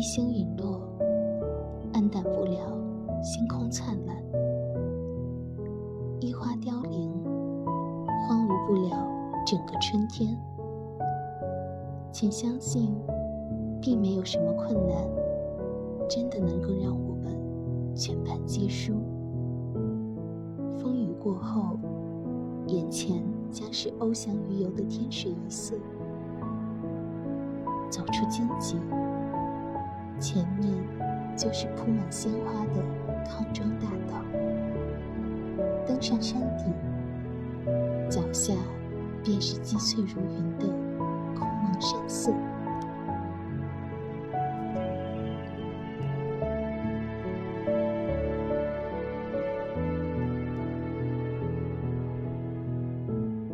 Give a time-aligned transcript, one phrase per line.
[0.00, 0.80] 一星陨落，
[1.92, 2.58] 黯淡不了
[3.22, 4.16] 星空灿烂；
[6.20, 7.12] 一花凋零，
[8.26, 8.96] 荒芜不了
[9.46, 10.34] 整个春天。
[12.10, 12.96] 请相信，
[13.78, 15.06] 并没有什么困难，
[16.08, 18.94] 真的能够让我们全盘皆输。
[20.78, 21.78] 风雨过后，
[22.68, 25.76] 眼前将是翱翔于游的天水一色。
[27.90, 28.76] 走出荆棘，
[30.20, 30.70] 前面
[31.36, 32.82] 就是铺满鲜花的
[33.24, 34.22] 康庄大道。
[35.86, 36.74] 登上山顶，
[38.08, 38.54] 脚下
[39.24, 40.79] 便是积翠如云的。